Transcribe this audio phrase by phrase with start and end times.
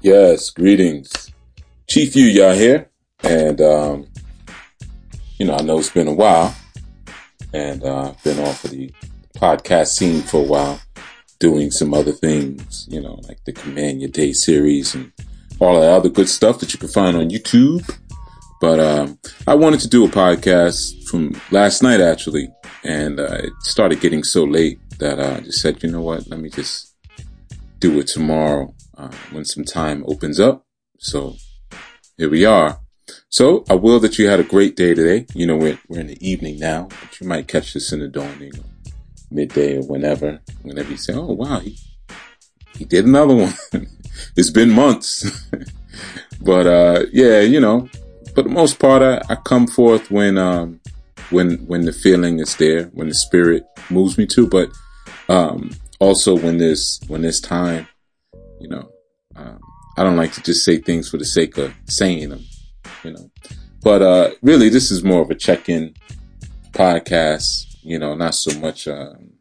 [0.00, 1.32] Yes, greetings.
[1.88, 2.88] Chief Yuya here.
[3.24, 4.06] And, um,
[5.38, 6.54] you know, I know it's been a while
[7.52, 8.92] and, uh, been off of the
[9.34, 10.80] podcast scene for a while
[11.40, 15.10] doing some other things, you know, like the Command Your Day series and
[15.58, 17.82] all that other good stuff that you can find on YouTube.
[18.60, 19.18] But, um,
[19.48, 22.50] I wanted to do a podcast from last night actually.
[22.84, 26.38] And, uh, it started getting so late that I just said, you know what, let
[26.38, 26.94] me just
[27.80, 30.66] do it tomorrow uh, when some time opens up.
[30.98, 31.36] So
[32.16, 32.80] here we are.
[33.30, 35.26] So I will that you had a great day today.
[35.34, 38.08] You know, we're, we're in the evening now, but you might catch this in the
[38.08, 38.52] dawning,
[39.30, 41.78] midday or whenever, whenever you say, Oh, wow, he,
[42.76, 43.54] he did another one.
[44.36, 45.48] it's been months,
[46.42, 47.88] but, uh, yeah, you know,
[48.34, 50.80] for the most part, I, I come forth when, um,
[51.30, 54.70] when, when the feeling is there, when the spirit moves me to, but,
[55.28, 57.88] um, also when there's, when there's time,
[58.60, 58.90] you know,
[59.38, 59.58] um,
[59.96, 62.44] I don't like to just say things for the sake of saying them,
[63.04, 63.30] you know,
[63.82, 65.94] but, uh, really this is more of a check-in
[66.72, 69.32] podcast, you know, not so much, um,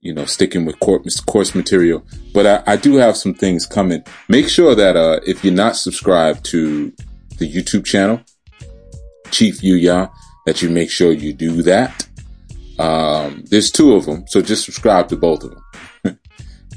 [0.00, 4.04] you know, sticking with course, course material, but I, I do have some things coming.
[4.28, 6.92] Make sure that, uh, if you're not subscribed to
[7.38, 8.20] the YouTube channel,
[9.30, 10.10] Chief Yuya,
[10.44, 12.06] that you make sure you do that.
[12.78, 15.61] Um, there's two of them, so just subscribe to both of them.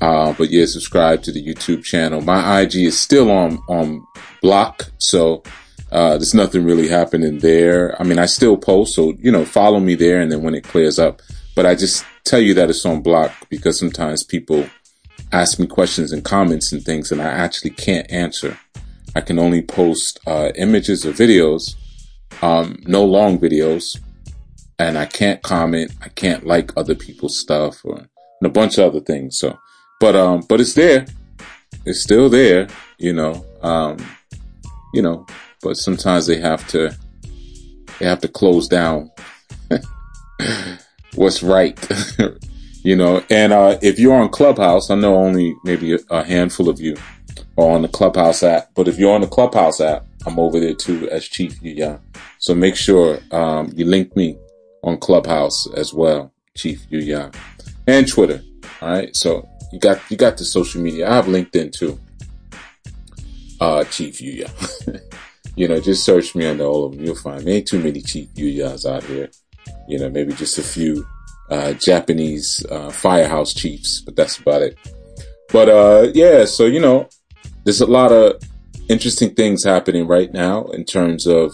[0.01, 2.21] Uh, but yeah, subscribe to the YouTube channel.
[2.21, 4.05] My IG is still on, on
[4.41, 4.91] block.
[4.97, 5.43] So,
[5.91, 7.99] uh, there's nothing really happening there.
[8.01, 8.95] I mean, I still post.
[8.95, 10.19] So, you know, follow me there.
[10.19, 11.21] And then when it clears up,
[11.55, 14.67] but I just tell you that it's on block because sometimes people
[15.31, 18.57] ask me questions and comments and things and I actually can't answer.
[19.16, 21.75] I can only post, uh, images or videos,
[22.41, 23.97] um, no long videos
[24.77, 25.93] and I can't comment.
[26.01, 28.07] I can't like other people's stuff or
[28.41, 29.39] and a bunch of other things.
[29.39, 29.57] So,
[29.99, 31.05] but, um, but it's there.
[31.85, 33.97] It's still there, you know, um,
[34.93, 35.25] you know,
[35.61, 36.95] but sometimes they have to,
[37.99, 39.11] they have to close down
[41.16, 41.78] what's right,
[42.83, 46.79] you know, and, uh, if you're on Clubhouse, I know only maybe a handful of
[46.79, 46.95] you
[47.57, 50.73] are on the Clubhouse app, but if you're on the Clubhouse app, I'm over there
[50.73, 52.00] too as Chief Yuya.
[52.39, 54.38] So make sure, um, you link me
[54.83, 57.35] on Clubhouse as well, Chief Yuya
[57.88, 58.41] and Twitter.
[58.81, 59.16] All right.
[59.16, 61.12] So you got, you got the social media.
[61.12, 62.00] I have LinkedIn too.
[63.59, 64.50] Uh, Chief Yuya.
[65.58, 67.03] you know, just search me under all of them.
[67.03, 67.58] You'll find me.
[67.58, 69.30] Ain't too many Chief Yuyas out here.
[69.90, 71.06] You know, maybe just a few,
[71.50, 74.78] uh, Japanese, uh, firehouse chiefs, but that's about it.
[75.52, 77.09] But, uh, yeah, so, you know,
[77.66, 78.42] there's a lot of
[78.88, 81.53] interesting things happening right now in terms of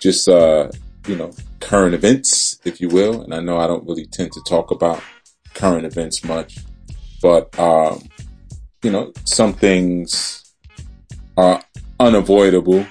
[0.00, 0.70] just, uh,
[1.06, 3.20] you know, current events, if you will.
[3.20, 5.02] And I know I don't really tend to talk about
[5.52, 6.56] current events much,
[7.22, 8.02] but, um,
[8.82, 10.52] you know, some things
[11.36, 11.62] are
[12.00, 12.84] unavoidable,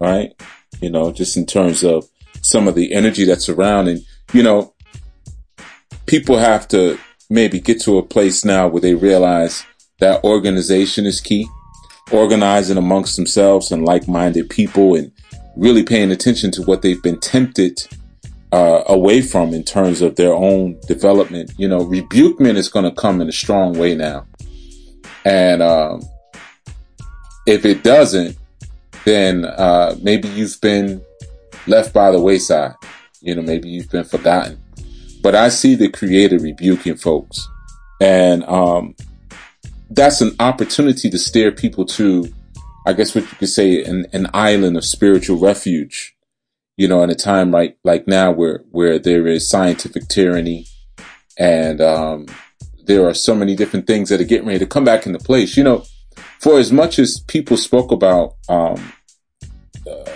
[0.00, 0.32] right?
[0.80, 2.08] You know, just in terms of
[2.40, 4.74] some of the energy that's around and, you know,
[6.06, 6.98] people have to
[7.28, 9.64] maybe get to a place now where they realize
[10.00, 11.46] that organization is key,
[12.10, 15.12] organizing amongst themselves and like-minded people and
[15.56, 17.86] really paying attention to what they've been tempted
[18.52, 21.52] uh, away from in terms of their own development.
[21.56, 24.26] You know, rebukement is going to come in a strong way now.
[25.24, 26.02] And, um,
[27.46, 28.36] if it doesn't,
[29.04, 31.02] then, uh, maybe you've been
[31.66, 32.74] left by the wayside.
[33.20, 34.62] You know, maybe you've been forgotten,
[35.22, 37.46] but I see the creator rebuking folks
[38.00, 38.94] and, um,
[39.90, 42.32] that's an opportunity to steer people to,
[42.86, 46.16] I guess what you could say, an, an island of spiritual refuge
[46.80, 50.64] you know, in a time like, like now where, where there is scientific tyranny
[51.38, 52.26] and, um,
[52.86, 55.58] there are so many different things that are getting ready to come back into place.
[55.58, 55.84] You know,
[56.38, 58.92] for as much as people spoke about, um,
[59.86, 60.10] uh,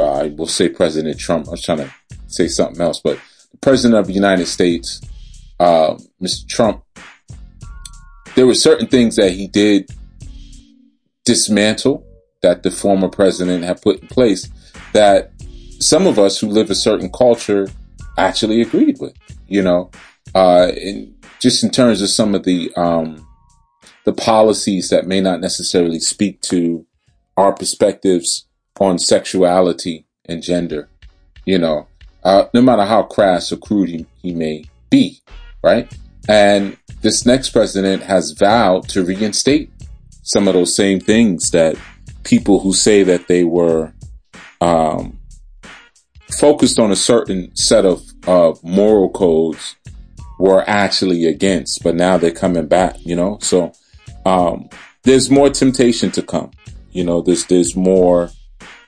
[0.00, 1.92] I will say President Trump, I was trying to
[2.26, 3.18] say something else, but
[3.50, 5.02] the president of the United States,
[5.60, 6.48] uh, Mr.
[6.48, 6.82] Trump,
[8.34, 9.90] there were certain things that he did
[11.26, 12.02] dismantle
[12.40, 14.48] that the former president had put in place
[14.94, 15.31] that
[15.82, 17.68] some of us who live a certain culture
[18.16, 19.14] actually agreed with,
[19.48, 19.90] you know,
[20.34, 23.26] uh, in, just in terms of some of the, um,
[24.04, 26.86] the policies that may not necessarily speak to
[27.36, 28.46] our perspectives
[28.80, 30.88] on sexuality and gender,
[31.44, 31.86] you know,
[32.24, 35.20] uh, no matter how crass or crude he, he may be,
[35.62, 35.92] right?
[36.28, 39.70] And this next president has vowed to reinstate
[40.22, 41.76] some of those same things that
[42.22, 43.92] people who say that they were,
[44.60, 45.18] um,
[46.38, 49.76] focused on a certain set of uh, moral codes
[50.38, 53.38] were actually against, but now they're coming back, you know?
[53.40, 53.72] So,
[54.24, 54.68] um,
[55.04, 56.50] there's more temptation to come.
[56.92, 58.30] You know, there's there's more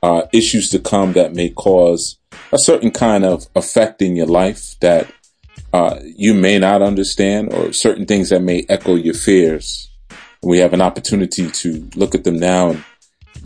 [0.03, 2.19] uh, issues to come that may cause
[2.53, 5.11] a certain kind of effect in your life that
[5.73, 9.91] uh, you may not understand, or certain things that may echo your fears.
[10.43, 12.85] We have an opportunity to look at them now and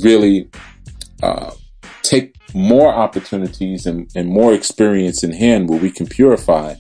[0.01, 0.51] really
[1.23, 1.53] uh,
[2.03, 6.75] take more opportunities and, and more experience in hand where we can purify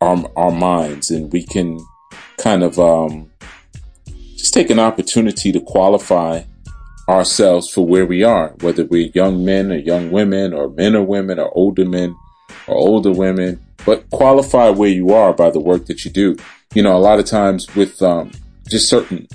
[0.00, 1.78] our, our minds and we can
[2.38, 3.30] kind of um,
[4.36, 6.42] just take an opportunity to qualify
[7.08, 11.02] ourselves for where we are, whether we're young men or young women or men or
[11.02, 12.14] women or older men
[12.66, 16.36] or older women, but qualify where you are by the work that you do.
[16.74, 18.30] You know, a lot of times with um,
[18.68, 19.26] just certain,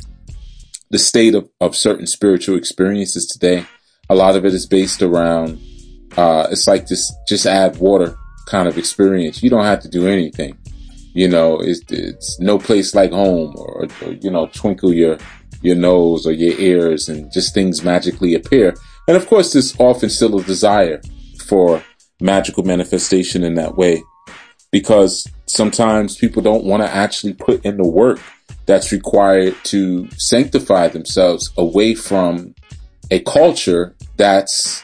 [0.91, 3.65] the state of, of certain spiritual experiences today,
[4.13, 5.59] a lot of it is based around,
[6.15, 8.15] uh, it's like this, just add water
[8.47, 9.41] kind of experience.
[9.41, 10.57] You don't have to do anything.
[11.13, 15.17] You know, it's, it's no place like home or, or, you know, twinkle your,
[15.61, 18.75] your nose or your ears and just things magically appear.
[19.07, 21.01] And of course, there's often still a desire
[21.47, 21.83] for
[22.21, 24.01] magical manifestation in that way
[24.71, 28.19] because sometimes people don't want to actually put in the work
[28.65, 32.55] that's required to sanctify themselves away from
[33.11, 34.83] a culture that's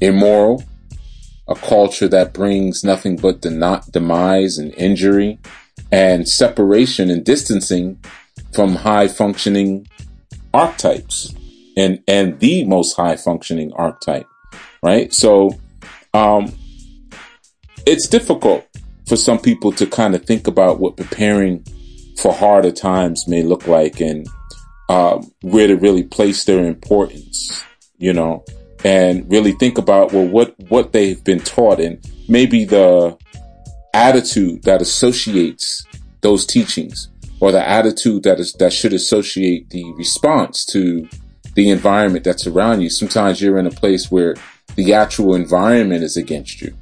[0.00, 0.64] immoral,
[1.48, 5.38] a culture that brings nothing but the not demise and injury
[5.92, 7.98] and separation and distancing
[8.52, 9.86] from high functioning
[10.52, 11.34] archetypes
[11.76, 14.26] and, and the most high functioning archetype,
[14.82, 15.12] right?
[15.12, 15.58] So,
[16.12, 16.52] um,
[17.86, 18.66] it's difficult
[19.06, 21.64] for some people to kind of think about what preparing
[22.16, 24.26] for harder times may look like and
[24.88, 27.62] um, where to really place their importance,
[27.98, 28.44] you know,
[28.84, 31.98] and really think about well what what they've been taught and
[32.28, 33.16] maybe the
[33.94, 35.84] attitude that associates
[36.20, 37.08] those teachings
[37.40, 41.08] or the attitude that is that should associate the response to
[41.54, 42.90] the environment that's around you.
[42.90, 44.34] Sometimes you're in a place where
[44.76, 46.74] the actual environment is against you.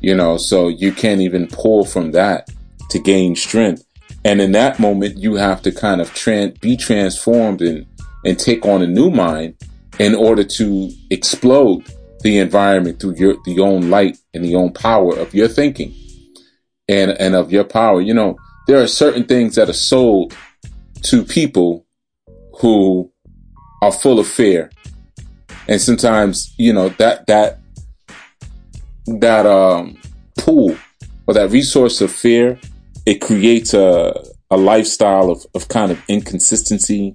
[0.00, 2.50] You know, so you can't even pull from that
[2.90, 3.84] to gain strength.
[4.24, 7.86] And in that moment, you have to kind of tran- be transformed and,
[8.24, 9.56] and take on a new mind
[9.98, 11.84] in order to explode
[12.22, 15.94] the environment through your the own light and the own power of your thinking
[16.88, 18.00] and and of your power.
[18.00, 18.36] You know,
[18.66, 20.34] there are certain things that are sold
[21.02, 21.86] to people
[22.60, 23.12] who
[23.82, 24.70] are full of fear.
[25.68, 27.60] And sometimes, you know, that that
[29.06, 29.98] that um
[30.38, 30.76] pool
[31.26, 32.58] or that resource of fear,
[33.06, 34.14] it creates a
[34.50, 37.14] a lifestyle of, of kind of inconsistency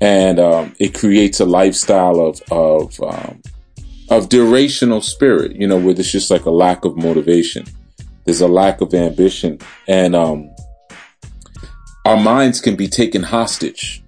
[0.00, 3.42] and um, it creates a lifestyle of of um,
[4.08, 5.56] of durational spirit.
[5.56, 7.66] You know, where there's just like a lack of motivation,
[8.24, 10.50] there's a lack of ambition, and um,
[12.04, 14.02] our minds can be taken hostage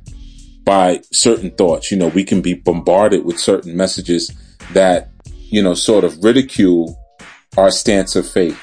[0.64, 1.90] by certain thoughts.
[1.90, 4.32] You know, we can be bombarded with certain messages
[4.72, 6.98] that you know sort of ridicule
[7.56, 8.58] our stance of faith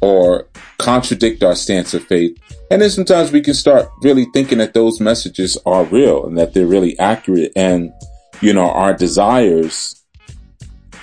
[0.00, 0.46] or
[0.78, 2.38] contradict our stance of faith
[2.70, 6.52] and then sometimes we can start really thinking that those messages are real and that
[6.52, 7.52] they're really accurate.
[7.56, 7.92] And,
[8.42, 10.04] you know, our desires,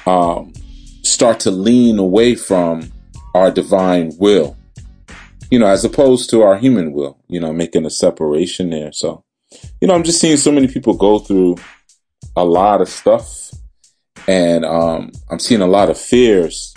[0.06, 0.54] um,
[1.02, 2.92] start to lean away from
[3.34, 4.56] our divine will,
[5.50, 8.92] you know, as opposed to our human will, you know, making a separation there.
[8.92, 9.24] So,
[9.82, 11.58] you know, I'm just seeing so many people go through
[12.36, 13.52] a lot of stuff
[14.28, 16.76] and, um, I'm seeing a lot of fears,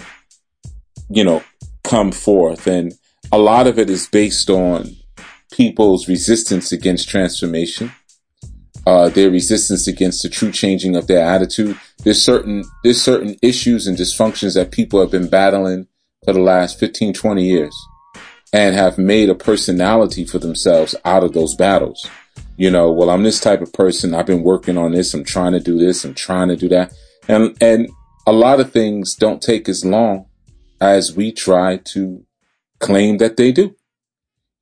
[1.10, 1.42] you know,
[1.88, 2.92] come forth and,
[3.30, 4.96] a lot of it is based on
[5.52, 7.92] people's resistance against transformation,
[8.86, 11.78] uh, their resistance against the true changing of their attitude.
[12.04, 15.86] There's certain there's certain issues and dysfunctions that people have been battling
[16.24, 17.76] for the last 15, 20 years
[18.52, 22.08] and have made a personality for themselves out of those battles.
[22.56, 24.14] You know, well, I'm this type of person.
[24.14, 25.12] I've been working on this.
[25.12, 26.04] I'm trying to do this.
[26.04, 26.92] I'm trying to do that.
[27.28, 27.88] And, and
[28.26, 30.27] a lot of things don't take as long
[30.80, 32.24] as we try to
[32.78, 33.74] claim that they do.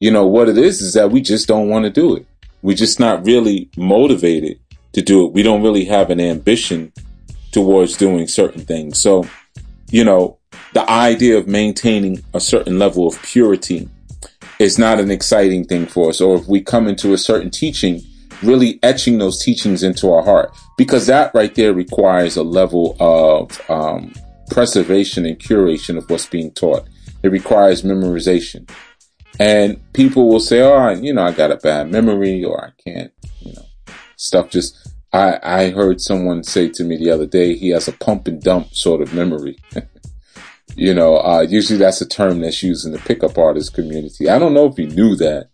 [0.00, 2.26] You know, what it is is that we just don't want to do it.
[2.62, 4.58] We're just not really motivated
[4.92, 5.32] to do it.
[5.32, 6.92] We don't really have an ambition
[7.52, 9.00] towards doing certain things.
[9.00, 9.26] So,
[9.90, 10.38] you know,
[10.74, 13.88] the idea of maintaining a certain level of purity
[14.58, 16.20] is not an exciting thing for us.
[16.20, 18.02] Or if we come into a certain teaching,
[18.42, 23.58] really etching those teachings into our heart, because that right there requires a level of
[23.70, 24.12] um,
[24.50, 26.86] preservation and curation of what's being taught.
[27.22, 28.70] It requires memorization.
[29.38, 33.12] And people will say, oh, you know, I got a bad memory or I can't,
[33.40, 33.66] you know,
[34.16, 34.76] stuff just,
[35.12, 38.42] I, I heard someone say to me the other day, he has a pump and
[38.42, 39.58] dump sort of memory.
[40.76, 44.28] you know, uh, usually that's a term that's used in the pickup artist community.
[44.28, 45.48] I don't know if he knew that,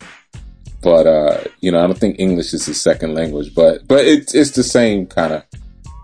[0.82, 4.34] but uh, you know, I don't think English is the second language, but but it's
[4.34, 5.44] it's the same kind of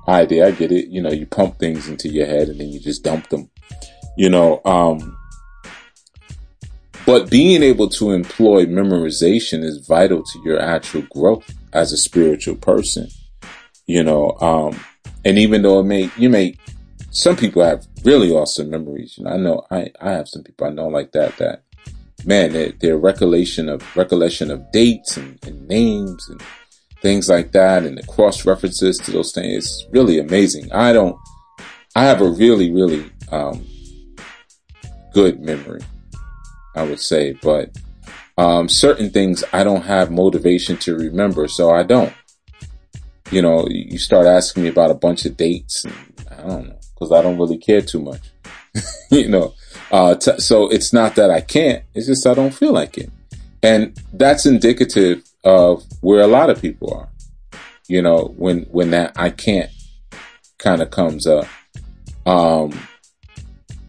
[0.08, 0.46] idea.
[0.46, 0.88] I get it.
[0.88, 3.50] You know, you pump things into your head and then you just dump them.
[4.16, 5.16] You know, um,
[7.06, 12.56] but being able to employ memorization is vital to your actual growth as a spiritual
[12.56, 13.08] person.
[13.86, 14.78] You know, um,
[15.24, 16.56] and even though it may you may
[17.10, 19.16] some people have really awesome memories.
[19.16, 21.62] You know, I know I, I have some people I know like that that
[22.24, 26.42] man, their, their recollection of recollection of dates and, and names and
[27.02, 30.72] things like that and the cross references to those things is really amazing.
[30.72, 31.18] I don't
[31.98, 33.66] I have a really, really um,
[35.12, 35.80] good memory,
[36.76, 37.76] I would say, but
[38.36, 42.12] um, certain things I don't have motivation to remember, so I don't.
[43.32, 45.94] You know, you start asking me about a bunch of dates, and
[46.30, 48.30] I don't know, because I don't really care too much.
[49.10, 49.54] you know,
[49.90, 53.10] uh, t- so it's not that I can't, it's just I don't feel like it.
[53.60, 57.08] And that's indicative of where a lot of people are.
[57.88, 59.70] You know, when, when that I can't
[60.58, 61.46] kind of comes up.
[62.26, 62.78] Um,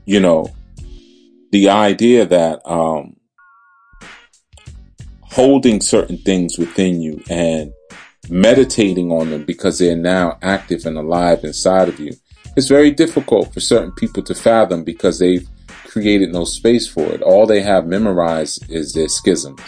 [0.05, 0.55] you know,
[1.51, 3.17] the idea that, um,
[5.21, 7.71] holding certain things within you and
[8.29, 12.13] meditating on them because they're now active and alive inside of you.
[12.55, 15.47] It's very difficult for certain people to fathom because they've
[15.85, 17.21] created no space for it.
[17.21, 19.59] All they have memorized is their schisms.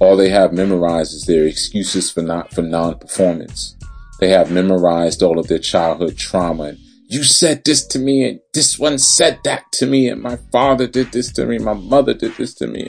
[0.00, 3.76] All they have memorized is their excuses for not for non-performance.
[4.20, 6.78] They have memorized all of their childhood trauma and
[7.10, 10.86] you said this to me and this one said that to me and my father
[10.86, 12.88] did this to me, my mother did this to me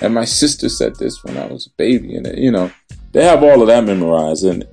[0.00, 2.72] and my sister said this when I was a baby and you know,
[3.12, 4.64] they have all of that memorized and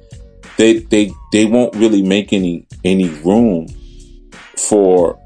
[0.57, 3.67] they they they won't really make any any room
[4.57, 5.19] for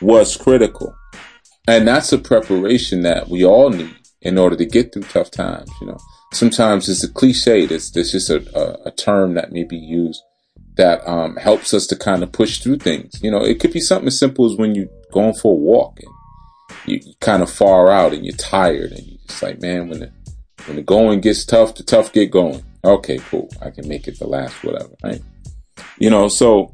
[0.00, 0.94] what's critical.
[1.66, 5.70] And that's a preparation that we all need in order to get through tough times.
[5.80, 5.98] You know,
[6.32, 7.62] sometimes it's a cliche.
[7.64, 10.22] It's, it's just a, a, a term that may be used
[10.76, 13.22] that um, helps us to kind of push through things.
[13.22, 15.98] You know, it could be something as simple as when you're going for a walk
[16.00, 16.12] and
[16.86, 20.00] you, you kind of far out and you're tired and you're just like, man, when
[20.00, 20.12] the
[20.66, 22.62] when the going gets tough, the tough get going.
[22.84, 23.48] Okay, cool.
[23.60, 25.22] I can make it the last whatever, right?
[25.98, 26.72] You know, so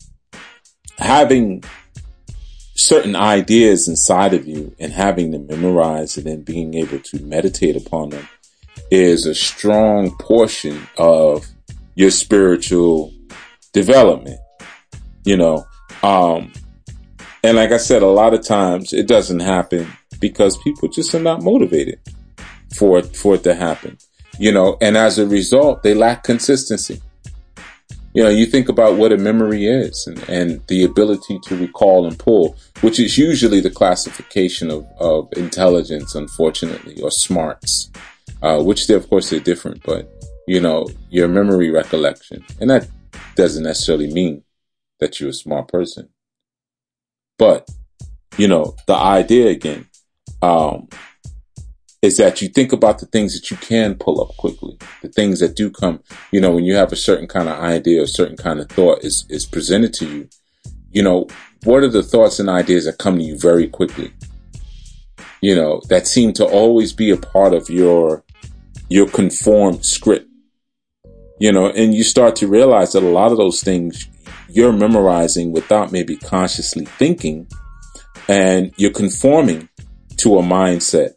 [0.99, 1.65] having
[2.87, 7.77] certain ideas inside of you and having them memorized and then being able to meditate
[7.77, 8.29] upon them
[8.93, 11.45] is a strong portion of
[11.97, 13.13] your spiritual
[13.73, 14.39] development,
[15.25, 15.67] you know.
[16.05, 16.53] Um,
[17.43, 19.89] and like I said, a lot of times it doesn't happen
[20.21, 21.99] because people just are not motivated
[22.73, 23.99] for it, for it to happen,
[24.39, 27.01] you know, and as a result, they lack consistency
[28.17, 32.07] you know, you think about what a memory is and, and the ability to recall
[32.07, 37.91] and pull, which is usually the classification of, of intelligence, unfortunately, or smarts,
[38.41, 40.11] uh, which they, of course they're different, but
[40.49, 42.43] you know, your memory recollection.
[42.59, 42.89] And that
[43.35, 44.45] doesn't necessarily mean
[44.99, 46.09] that you're a smart person.
[47.39, 47.69] But,
[48.39, 49.89] you know, the idea again,
[50.41, 50.89] um,
[52.03, 55.41] is that you think about the things that you can pull up quickly, the things
[55.41, 56.01] that do come,
[56.31, 59.03] you know, when you have a certain kind of idea, a certain kind of thought
[59.03, 60.29] is, is presented to you,
[60.91, 61.27] you know,
[61.65, 64.13] what are the thoughts and ideas that come to you very quickly?
[65.41, 68.25] You know, that seem to always be a part of your,
[68.89, 70.29] your conformed script,
[71.41, 74.09] you know, and you start to realize that a lot of those things
[74.49, 77.47] you're memorizing without maybe consciously thinking
[78.29, 79.69] and you're conforming
[80.17, 81.16] to a mindset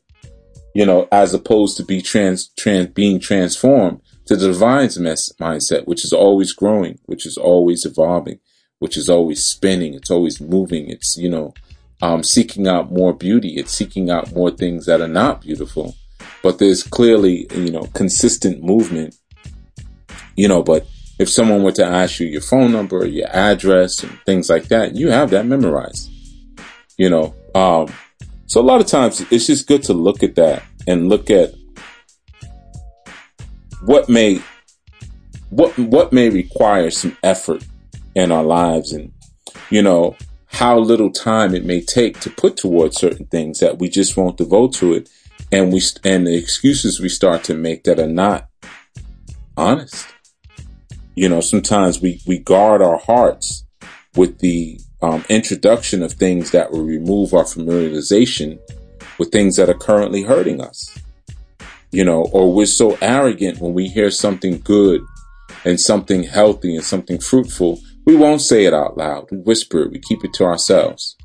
[0.79, 5.85] you know, as opposed to be trans, trans, being transformed to the divine's mess, mindset,
[5.87, 8.39] which is always growing, which is always evolving,
[8.77, 9.93] which is always spinning.
[9.93, 10.89] It's always moving.
[10.89, 11.53] It's, you know,
[12.01, 13.57] um, seeking out more beauty.
[13.57, 15.95] It's seeking out more things that are not beautiful,
[16.41, 19.15] but there's clearly, you know, consistent movement,
[20.37, 20.87] you know, but
[21.19, 24.95] if someone were to ask you your phone number, your address and things like that,
[24.95, 26.09] you have that memorized,
[26.97, 27.93] you know, um,
[28.49, 31.53] so a lot of times it's just good to look at that and look at
[33.85, 34.41] what may
[35.49, 37.65] what what may require some effort
[38.15, 39.11] in our lives and
[39.69, 40.15] you know
[40.47, 44.37] how little time it may take to put towards certain things that we just won't
[44.37, 45.09] devote to it
[45.51, 48.47] and we and the excuses we start to make that are not
[49.57, 50.07] honest.
[51.15, 53.65] You know sometimes we we guard our hearts
[54.15, 58.59] with the um, introduction of things that will remove our familiarization
[59.19, 60.97] with things that are currently hurting us.
[61.91, 65.01] You know, or we're so arrogant when we hear something good
[65.65, 69.27] and something healthy and something fruitful, we won't say it out loud.
[69.31, 69.91] We whisper it.
[69.91, 71.15] We keep it to ourselves.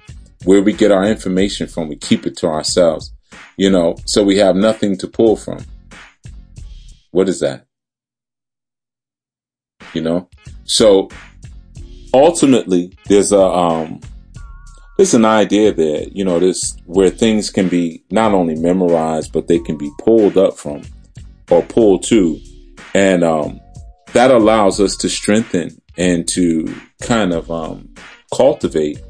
[0.45, 3.13] Where we get our information from, we keep it to ourselves.
[3.57, 5.65] You know, so we have nothing to pull from.
[7.13, 7.67] What is that?
[9.93, 10.29] You know?
[10.65, 11.09] So
[12.13, 14.01] ultimately there's a, um,
[14.97, 19.49] there's an idea that you know, this where things can be not only memorized, but
[19.49, 20.83] they can be pulled up from
[21.51, 22.41] or pulled to.
[22.95, 23.61] And, um,
[24.13, 26.73] that allows us to strengthen and to
[27.03, 27.93] kind of, um,
[28.33, 29.01] cultivate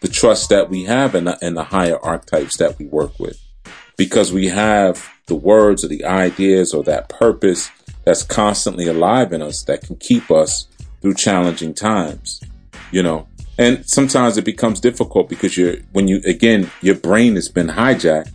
[0.00, 3.38] the trust that we have in the, in the higher archetypes that we work with
[3.96, 7.70] because we have the words or the ideas or that purpose
[8.04, 10.68] that's constantly alive in us that can keep us
[11.00, 12.40] through challenging times,
[12.90, 13.26] you know.
[13.58, 18.32] And sometimes it becomes difficult because you're, when you, again, your brain has been hijacked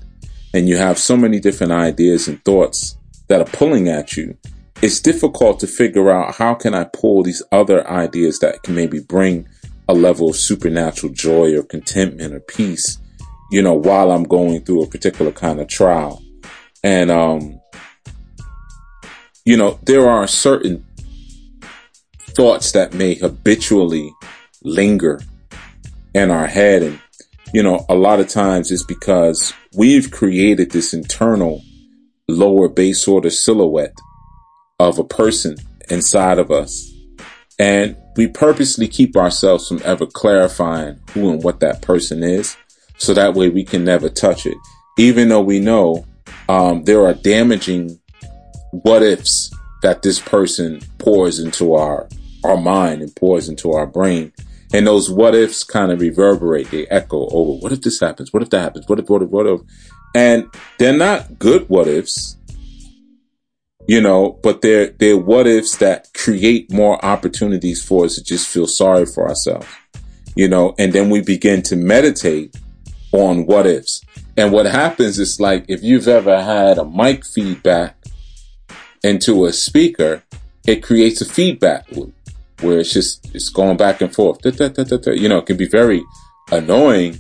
[0.53, 2.97] and you have so many different ideas and thoughts
[3.27, 4.38] that are pulling at you.
[4.81, 8.99] It's difficult to figure out how can I pull these other ideas that can maybe
[8.99, 9.47] bring
[9.89, 12.97] a level of supernatural joy or contentment or peace,
[13.51, 16.23] you know, while I'm going through a particular kind of trial.
[16.83, 17.59] And, um,
[19.43, 20.85] you know, there are certain
[22.35, 24.13] thoughts that may habitually
[24.63, 25.20] linger
[26.13, 26.84] in our head.
[26.84, 27.00] And,
[27.54, 31.62] you know, a lot of times it's because we've created this internal
[32.28, 33.98] lower base order silhouette
[34.80, 35.56] of a person
[35.89, 36.92] inside of us.
[37.58, 42.56] And we purposely keep ourselves from ever clarifying who and what that person is.
[42.98, 44.58] So that way we can never touch it.
[44.98, 46.06] Even though we know,
[46.48, 48.00] um, there are damaging
[48.72, 49.51] what ifs
[49.82, 52.08] that this person pours into our,
[52.44, 54.34] our mind and pours into our brain.
[54.73, 57.59] And those what ifs kind of reverberate, they echo over.
[57.59, 58.31] What if this happens?
[58.31, 58.88] What if that happens?
[58.88, 59.61] What if, what if, what if?
[60.13, 60.47] And
[60.77, 62.38] they're not good what ifs,
[63.88, 68.47] you know, but they're, they're what ifs that create more opportunities for us to just
[68.47, 69.67] feel sorry for ourselves,
[70.35, 72.55] you know, and then we begin to meditate
[73.11, 74.03] on what ifs.
[74.38, 77.97] And what happens is like if you've ever had a mic feedback
[79.03, 80.23] into a speaker,
[80.65, 82.13] it creates a feedback loop
[82.62, 84.42] where it's just it's going back and forth.
[84.42, 86.04] Da, da, da, you know, it can be very
[86.52, 87.19] annoying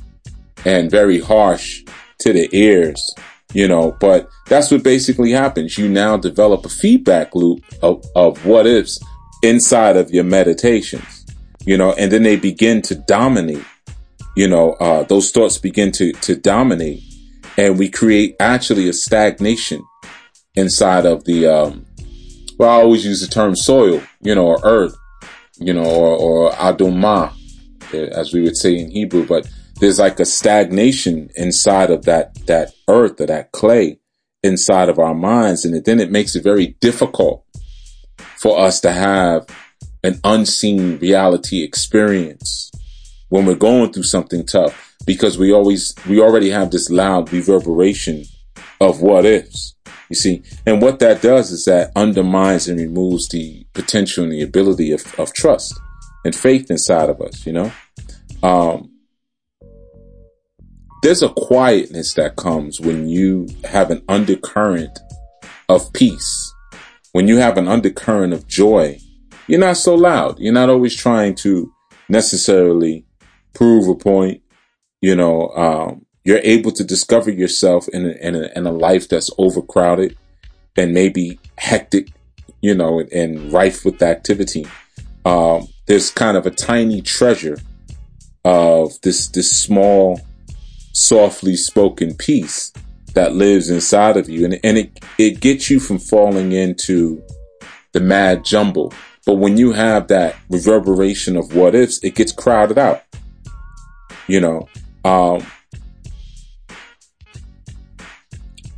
[0.65, 1.83] and very harsh
[2.19, 3.13] to the ears,
[3.53, 5.77] you know, but that's what basically happens.
[5.77, 8.99] You now develop a feedback loop of, of what ifs
[9.41, 11.25] inside of your meditations,
[11.65, 13.63] you know, and then they begin to dominate,
[14.35, 17.03] you know, uh, those thoughts begin to, to dominate
[17.59, 19.83] and we create actually a stagnation
[20.55, 21.85] inside of the, um,
[22.57, 24.95] well, I always use the term soil, you know, or earth,
[25.59, 27.33] you know, or, or adumah,
[27.93, 32.35] eh, as we would say in Hebrew, but there's like a stagnation inside of that,
[32.47, 33.99] that earth or that clay
[34.43, 35.65] inside of our minds.
[35.65, 37.45] And then it makes it very difficult
[38.37, 39.47] for us to have
[40.03, 42.71] an unseen reality experience
[43.29, 48.23] when we're going through something tough because we always, we already have this loud reverberation
[48.81, 49.75] of what ifs.
[50.09, 54.41] You see, and what that does is that undermines and removes the potential and the
[54.41, 55.79] ability of, of trust
[56.25, 57.71] and faith inside of us, you know?
[58.43, 58.91] Um,
[61.01, 64.99] there's a quietness that comes when you have an undercurrent
[65.69, 66.53] of peace.
[67.13, 68.99] When you have an undercurrent of joy,
[69.47, 70.39] you're not so loud.
[70.39, 71.71] You're not always trying to
[72.09, 73.05] necessarily
[73.53, 74.41] prove a point.
[75.01, 79.07] You know, um, you're able to discover yourself in a, in a, in a life
[79.07, 80.17] that's overcrowded
[80.75, 82.09] and maybe hectic,
[82.61, 84.67] you know, and, and rife with activity.
[85.25, 87.57] Um, there's kind of a tiny treasure
[88.45, 90.21] of this, this small,
[90.93, 92.71] softly spoken peace
[93.13, 94.45] that lives inside of you.
[94.45, 97.23] And, and it, it gets you from falling into
[97.91, 98.93] the mad jumble.
[99.25, 103.03] But when you have that reverberation of what ifs, it gets crowded out.
[104.27, 104.69] You know,
[105.03, 105.45] um,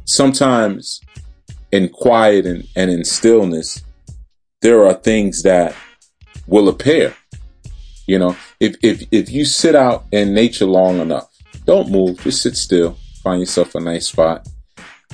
[0.06, 1.02] sometimes
[1.71, 3.81] in quiet and, and in stillness,
[4.62, 5.75] there are things that
[6.47, 7.15] will appear.
[8.07, 11.29] You know, if, if, if you sit out in nature long enough,
[11.65, 14.47] don't move, just sit still, find yourself a nice spot.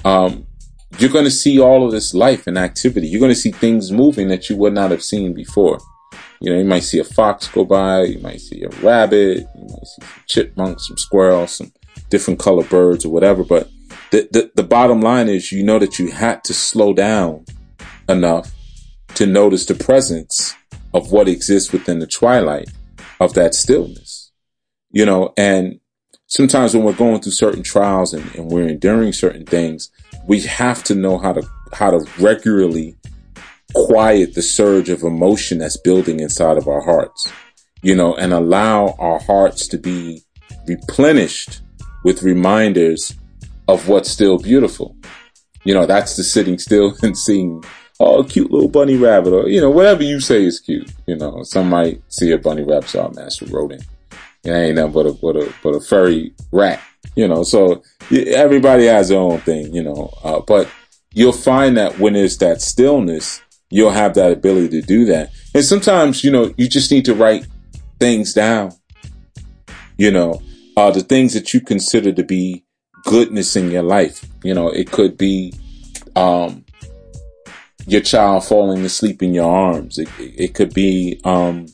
[0.04, 0.48] Um,
[0.98, 3.08] you're going to see all of this life and activity.
[3.08, 5.80] You're going to see things moving that you would not have seen before.
[6.40, 9.62] You know, you might see a fox go by, you might see a rabbit, you
[9.62, 11.72] might see some chipmunks, some squirrels, some
[12.10, 13.70] different color birds or whatever, but
[14.12, 17.46] the, the, the bottom line is you know that you had to slow down
[18.08, 18.54] enough
[19.16, 20.56] to notice the presence
[20.94, 22.70] of what exists within the twilight
[23.20, 24.32] of that stillness.
[24.92, 25.80] You know, and
[26.28, 29.90] sometimes when we're going through certain trials and, and we're enduring certain things,
[30.28, 32.96] we have to know how to how to regularly
[33.74, 37.32] quiet the surge of emotion that's building inside of our hearts,
[37.82, 40.24] you know, and allow our hearts to be
[40.66, 41.62] replenished
[42.04, 43.14] with reminders
[43.68, 44.96] of what's still beautiful.
[45.64, 47.64] You know, that's the sitting still and seeing
[48.00, 50.92] oh, cute little bunny rabbit, or you know, whatever you say is cute.
[51.06, 53.84] You know, some might see a bunny rabbit, so man, that's a rodent.
[54.44, 56.82] It ain't nothing but a but a but a furry rat.
[57.16, 59.74] You know, so everybody has their own thing.
[59.74, 60.70] You know, uh, but
[61.14, 65.32] you'll find that when there's that stillness, you'll have that ability to do that.
[65.54, 67.48] And sometimes, you know, you just need to write
[68.00, 68.72] things down.
[69.98, 70.42] You know,
[70.76, 72.64] uh, the things that you consider to be
[73.08, 74.26] goodness in your life.
[74.44, 75.54] You know, it could be,
[76.16, 76.66] um,
[77.88, 79.98] your child falling asleep in your arms.
[79.98, 81.68] It, it could be, um,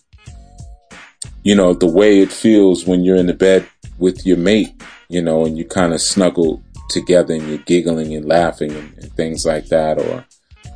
[1.44, 3.68] you know, the way it feels when you're in the bed
[3.98, 8.28] with your mate, you know, and you kind of snuggle together and you're giggling and
[8.28, 9.98] laughing and, and things like that.
[9.98, 10.24] Or,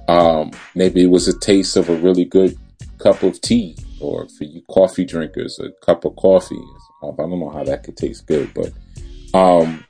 [0.07, 2.57] um, maybe it was a taste of a really good
[2.97, 6.65] cup of tea or for you coffee drinkers, a cup of coffee.
[7.03, 8.71] I don't know how that could taste good, but,
[9.37, 9.85] um,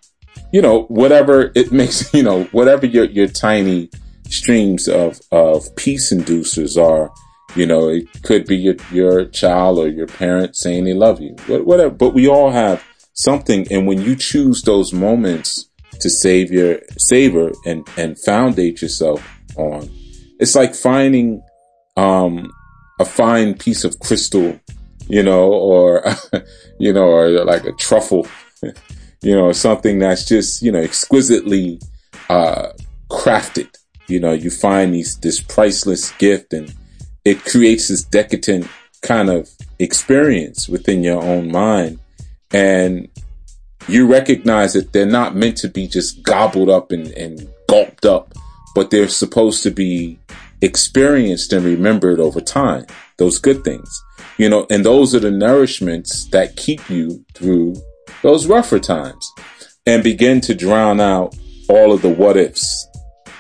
[0.52, 3.90] you know, whatever it makes, you know, whatever your, your tiny,
[4.30, 7.12] streams of, of peace inducers are,
[7.56, 11.36] you know, it could be your, your child or your parent saying they love you,
[11.48, 12.84] whatever, but we all have
[13.14, 13.68] something.
[13.72, 19.90] And when you choose those moments to save your savor and, and foundate yourself on,
[20.40, 21.42] it's like finding,
[21.96, 22.52] um,
[23.00, 24.60] a fine piece of crystal,
[25.08, 26.04] you know, or,
[26.80, 28.28] you know, or like a truffle,
[29.22, 31.80] you know, something that's just, you know, exquisitely,
[32.30, 32.70] uh,
[33.10, 33.70] crafted
[34.08, 36.74] you know, you find these, this priceless gift and
[37.26, 38.68] it creates this decadent
[39.02, 39.50] kind of
[39.80, 42.00] experience within your own mind.
[42.52, 43.10] And
[43.88, 48.34] you recognize that they're not meant to be just gobbled up and, and gulped up,
[48.74, 50.18] but they're supposed to be
[50.62, 52.86] experienced and remembered over time.
[53.18, 54.04] Those good things,
[54.38, 57.76] you know, and those are the nourishments that keep you through
[58.22, 59.32] those rougher times
[59.86, 61.36] and begin to drown out
[61.70, 62.88] all of the what ifs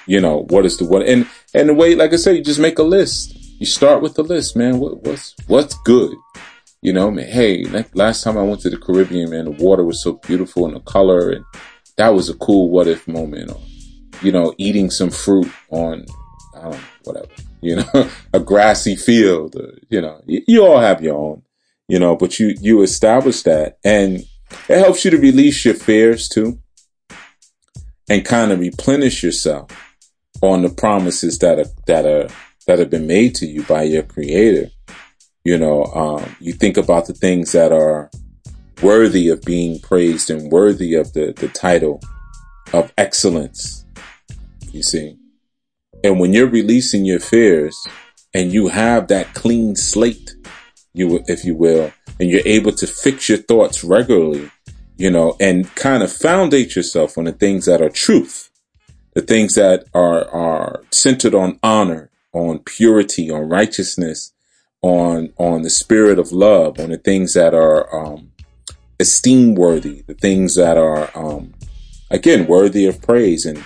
[0.08, 1.06] you know, what is the what?
[1.06, 3.36] And, and the way, like I said, you just make a list.
[3.60, 4.80] You start with the list, man.
[4.80, 6.15] What, what's, what's good?
[6.82, 9.84] You know, man, hey, like last time I went to the Caribbean, man, the water
[9.84, 11.43] was so beautiful and the color and
[11.97, 13.60] that was a cool what if moment or,
[14.21, 16.06] you know, eating some fruit on,
[16.56, 17.27] I don't know, whatever,
[17.62, 21.41] you know, a grassy field, or, you know, you, you all have your own,
[21.88, 24.23] you know, but you, you establish that and
[24.69, 26.60] it helps you to release your fears too
[28.10, 29.69] and kind of replenish yourself
[30.41, 32.29] on the promises that are that are
[32.67, 34.69] that have been made to you by your creator.
[35.43, 38.12] You know, um, you think about the things that are
[38.83, 42.01] worthy of being praised and worthy of the, the title
[42.73, 43.86] of excellence.
[44.71, 45.17] You see?
[46.03, 47.88] And when you're releasing your fears
[48.33, 50.36] and you have that clean slate,
[50.97, 54.51] you, if you will, and you're able to fix your thoughts regularly,
[54.97, 58.47] you know, and kind of foundate yourself on the things that are truth
[59.17, 64.31] the things that are, are centered on honor, on purity, on righteousness,
[64.83, 68.31] on, on the spirit of love, on the things that are, um,
[68.99, 71.55] esteem worthy, the things that are, um,
[72.12, 73.63] again, worthy of praise and,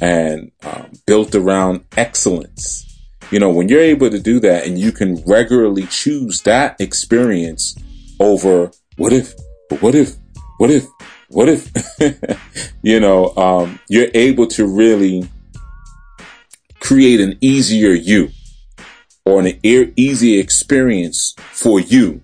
[0.00, 2.93] and, um, built around excellence.
[3.34, 7.74] You know, when you're able to do that and you can regularly choose that experience
[8.20, 9.34] over what if,
[9.80, 10.14] what if,
[10.58, 10.86] what if,
[11.30, 15.28] what if, you know, um, you're able to really
[16.78, 18.30] create an easier you
[19.26, 22.22] or an e- easy experience for you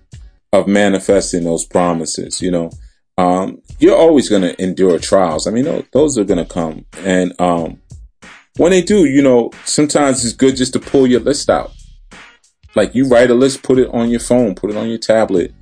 [0.53, 2.71] of manifesting those promises, you know,
[3.17, 5.45] um, you're always going to endure trials.
[5.45, 6.85] I mean, those are going to come.
[6.99, 7.80] And, um,
[8.57, 11.71] when they do, you know, sometimes it's good just to pull your list out.
[12.75, 15.53] Like you write a list, put it on your phone, put it on your tablet,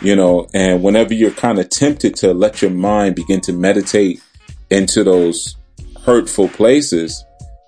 [0.00, 4.22] you know, and whenever you're kind of tempted to let your mind begin to meditate
[4.70, 5.56] into those
[6.04, 7.24] hurtful places,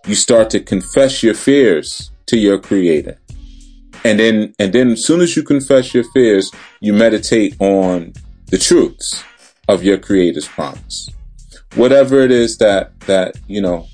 [0.07, 3.19] you start to confess your fears to your creator.
[4.05, 8.13] And then, and then as soon as you confess your fears, you meditate on
[8.47, 9.25] the truths
[9.69, 11.09] of your creator's promise.
[11.75, 13.89] Whatever it is that, that, you know,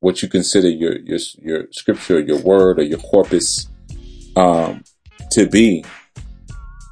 [0.00, 3.68] what you consider your, your, your scripture, your word or your corpus,
[4.36, 4.82] um,
[5.30, 5.84] to be,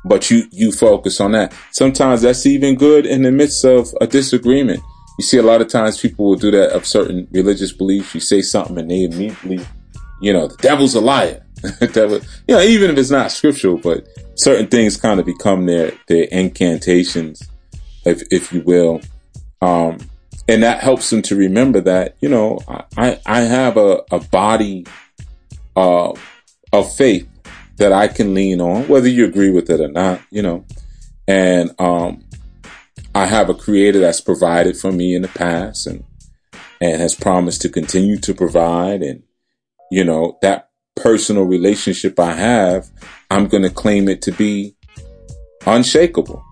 [0.05, 1.53] but you, you focus on that.
[1.73, 4.81] Sometimes that's even good in the midst of a disagreement.
[5.19, 8.15] You see a lot of times people will do that of certain religious beliefs.
[8.15, 9.61] You say something and they immediately,
[10.21, 11.45] you know, the devil's a liar.
[11.93, 15.93] Devil, you know, even if it's not scriptural, but certain things kind of become their,
[16.07, 17.43] their incantations,
[18.05, 19.01] if, if you will.
[19.61, 19.99] Um,
[20.49, 22.59] and that helps them to remember that, you know,
[22.97, 24.87] I, I have a, a body,
[25.77, 26.13] uh,
[26.73, 27.29] of faith
[27.77, 30.65] that I can lean on, whether you agree with it or not, you know.
[31.27, 32.25] And um,
[33.15, 36.05] I have a creator that's provided for me in the past and
[36.81, 39.23] and has promised to continue to provide and
[39.91, 42.91] you know, that personal relationship I have,
[43.31, 44.77] I'm going to claim it to be
[45.67, 46.45] unshakable.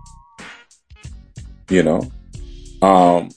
[1.68, 2.12] You know,
[2.82, 3.30] um,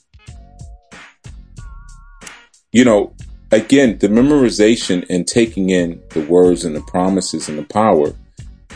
[2.72, 3.14] you know,
[3.50, 8.14] again, the memorization and taking in the words and the promises and the power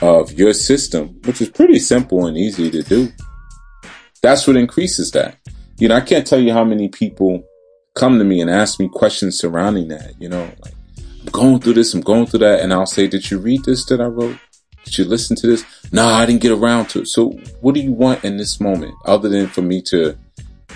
[0.02, 3.12] of your system, which is pretty simple and easy to do.
[4.22, 5.36] That's what increases that.
[5.78, 7.44] You know, I can't tell you how many people
[7.94, 10.14] come to me and ask me questions surrounding that.
[10.18, 10.74] You know, like,
[11.20, 12.60] I'm going through this, I'm going through that.
[12.60, 14.38] And I'll say, Did you read this that I wrote?
[14.84, 15.64] Did you listen to this?
[15.92, 17.08] No, I didn't get around to it.
[17.08, 17.30] So
[17.60, 20.18] what do you want in this moment other than for me to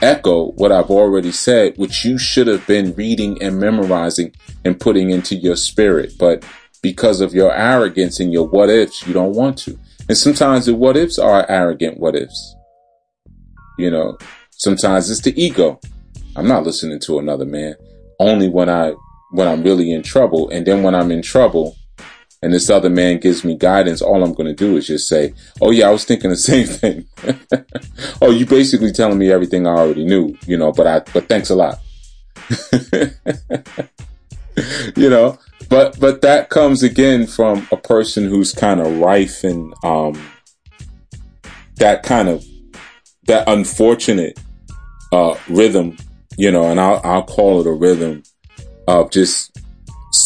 [0.02, 4.32] echo what I've already said, which you should have been reading and memorizing
[4.64, 6.14] and putting into your spirit.
[6.18, 6.44] But
[6.82, 9.78] because of your arrogance and your what ifs, you don't want to.
[10.08, 12.54] And sometimes the what ifs are arrogant what ifs.
[13.78, 14.18] You know,
[14.50, 15.80] sometimes it's the ego.
[16.36, 17.74] I'm not listening to another man
[18.18, 18.94] only when I,
[19.32, 20.48] when I'm really in trouble.
[20.50, 21.76] And then when I'm in trouble,
[22.42, 25.34] and this other man gives me guidance, all I'm going to do is just say,
[25.60, 27.06] Oh yeah, I was thinking the same thing.
[28.22, 31.50] oh, you basically telling me everything I already knew, you know, but I, but thanks
[31.50, 31.80] a lot.
[34.96, 39.74] you know, but, but that comes again from a person who's kind of rife and,
[39.84, 40.30] um,
[41.76, 42.44] that kind of,
[43.26, 44.38] that unfortunate,
[45.12, 45.96] uh, rhythm,
[46.36, 48.22] you know, and I'll, I'll call it a rhythm
[48.86, 49.58] of just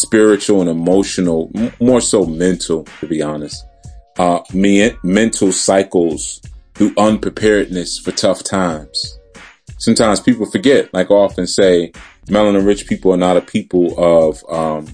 [0.03, 3.65] spiritual and emotional, more so mental, to be honest.
[4.19, 6.41] Uh, me, mental cycles
[6.75, 9.17] through unpreparedness for tough times.
[9.79, 11.91] Sometimes people forget, like I often say,
[12.27, 14.87] melanin rich people are not a people of, um,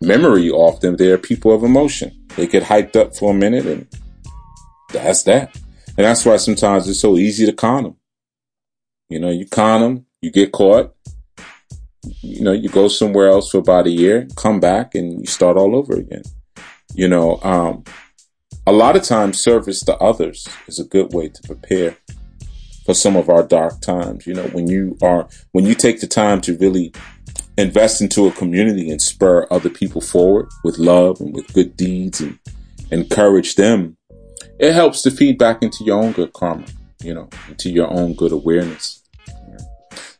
[0.00, 0.96] memory often.
[0.96, 2.16] They're people of emotion.
[2.36, 3.86] They get hyped up for a minute and
[4.92, 5.54] that's that.
[5.96, 7.96] And that's why sometimes it's so easy to con them.
[9.08, 10.94] You know, you con them, you get caught,
[12.02, 15.56] you know, you go somewhere else for about a year, come back and you start
[15.56, 16.22] all over again.
[16.94, 17.84] You know, um,
[18.66, 21.96] a lot of times service to others is a good way to prepare
[22.84, 24.26] for some of our dark times.
[24.26, 26.92] You know, when you are, when you take the time to really
[27.58, 32.20] invest into a community and spur other people forward with love and with good deeds
[32.20, 32.38] and
[32.90, 33.96] encourage them,
[34.58, 36.66] it helps to feed back into your own good karma,
[37.02, 38.99] you know, into your own good awareness.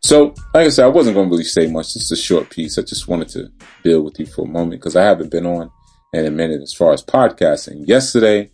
[0.03, 1.93] So, like I said, I wasn't going to really say much.
[1.95, 2.79] This is a short piece.
[2.79, 3.53] I just wanted to
[3.85, 5.71] deal with you for a moment because I haven't been on
[6.13, 7.87] in a minute as far as podcasting.
[7.87, 8.51] Yesterday,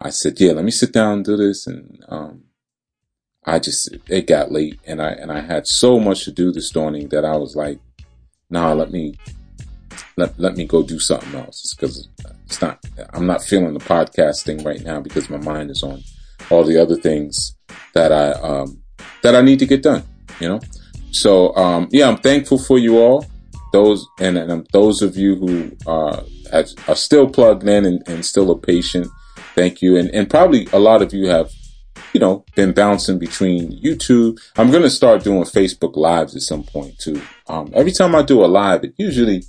[0.00, 1.66] I said, yeah, let me sit down and do this.
[1.66, 2.44] And, um,
[3.46, 6.74] I just, it got late and I, and I had so much to do this
[6.74, 7.78] morning that I was like,
[8.50, 9.14] nah, let me,
[10.16, 11.64] let, let me go do something else.
[11.64, 12.08] It's cause
[12.44, 12.84] it's not,
[13.14, 16.02] I'm not feeling the podcasting right now because my mind is on
[16.50, 17.56] all the other things
[17.94, 18.82] that I, um,
[19.22, 20.02] that I need to get done,
[20.40, 20.60] you know?
[21.10, 23.24] So, um, yeah, I'm thankful for you all.
[23.72, 28.24] Those, and, and um, those of you who, uh, are still plugged in and, and
[28.24, 29.08] still a patient.
[29.54, 29.96] Thank you.
[29.96, 31.50] And, and probably a lot of you have,
[32.12, 34.38] you know, been bouncing between YouTube.
[34.56, 37.20] I'm going to start doing Facebook lives at some point too.
[37.48, 39.44] Um, every time I do a live, it usually,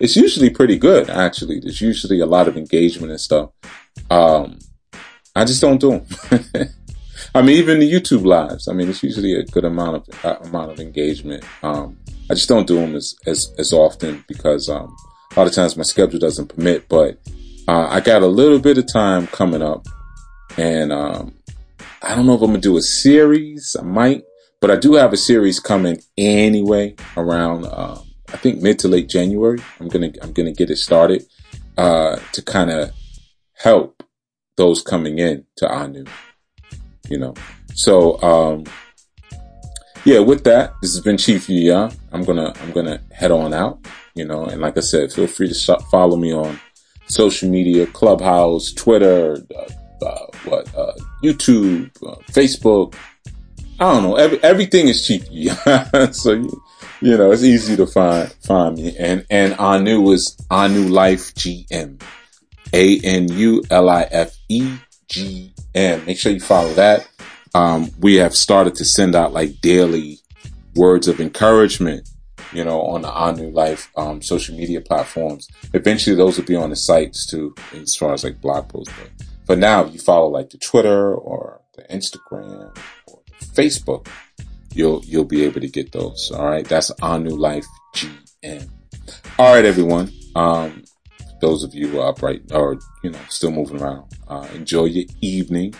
[0.00, 1.10] it's usually pretty good.
[1.10, 3.50] Actually, there's usually a lot of engagement and stuff.
[4.10, 4.58] Um,
[5.34, 5.90] I just don't do
[6.30, 6.68] them.
[7.34, 8.68] I mean, even the YouTube lives.
[8.68, 11.44] I mean, it's usually a good amount of uh, amount of engagement.
[11.62, 11.98] Um,
[12.30, 14.94] I just don't do them as as, as often because um,
[15.34, 16.88] a lot of times my schedule doesn't permit.
[16.88, 17.18] But
[17.66, 19.86] uh, I got a little bit of time coming up,
[20.56, 21.34] and um,
[22.02, 23.76] I don't know if I'm gonna do a series.
[23.78, 24.24] I might,
[24.60, 27.66] but I do have a series coming anyway around.
[27.66, 29.58] Um, I think mid to late January.
[29.80, 31.24] I'm gonna I'm gonna get it started
[31.76, 32.90] uh, to kind of
[33.54, 34.02] help
[34.56, 36.04] those coming in to Anu
[37.08, 37.34] you know.
[37.74, 38.64] So, um,
[40.04, 41.94] yeah, with that, this has been Chief Yuya.
[42.12, 45.52] I'm gonna, I'm gonna head on out, you know, and like I said, feel free
[45.52, 46.58] to follow me on
[47.06, 50.92] social media, Clubhouse, Twitter, uh, uh, what, uh,
[51.22, 52.94] YouTube, uh, Facebook.
[53.80, 54.16] I don't know.
[54.16, 56.14] Every, everything is Chief Yuya.
[56.22, 56.62] so, you,
[57.00, 58.96] you know, it's easy to find, find me.
[58.96, 62.02] And, and Anu is Anu Life GM.
[62.72, 63.58] A-N-U-L-I-F-E
[65.74, 66.06] GM.
[66.06, 67.08] Make sure you follow that.
[67.54, 70.18] Um, we have started to send out like daily
[70.74, 72.08] words of encouragement,
[72.52, 75.48] you know, on the Anu Life um, social media platforms.
[75.74, 78.92] Eventually, those will be on the sites too, as far as like blog posts.
[79.00, 82.76] But for now, if you follow like the Twitter or the Instagram
[83.06, 84.08] or the Facebook,
[84.74, 86.30] you'll you'll be able to get those.
[86.30, 88.68] All right, that's Anu Life GM.
[89.38, 90.12] All right, everyone.
[90.34, 90.84] Um,
[91.40, 95.04] those of you who are upright or, you know, still moving around, uh, enjoy your
[95.20, 95.74] evening.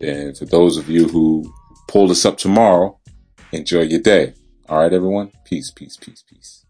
[0.00, 1.52] And for those of you who
[1.88, 2.98] pull this up tomorrow,
[3.52, 4.34] enjoy your day.
[4.68, 5.32] All right, everyone.
[5.44, 6.63] Peace, peace, peace, peace.